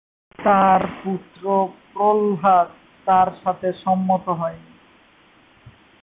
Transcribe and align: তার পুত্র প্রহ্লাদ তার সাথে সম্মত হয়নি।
তার 0.39 0.81
পুত্র 1.01 1.43
প্রহ্লাদ 1.93 2.67
তার 3.07 3.27
সাথে 3.43 3.67
সম্মত 3.83 4.25
হয়নি। 4.31 4.73